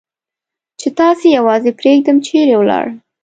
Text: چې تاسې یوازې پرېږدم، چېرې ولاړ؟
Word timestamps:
چې 0.79 0.87
تاسې 0.99 1.25
یوازې 1.37 1.71
پرېږدم، 1.79 2.17
چېرې 2.27 2.55
ولاړ؟ 2.59 2.85